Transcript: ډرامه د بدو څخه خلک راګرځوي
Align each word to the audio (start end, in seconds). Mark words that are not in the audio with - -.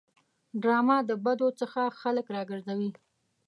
ډرامه 0.61 0.97
د 1.09 1.11
بدو 1.23 1.47
څخه 1.59 1.81
خلک 1.99 2.25
راګرځوي 2.35 2.91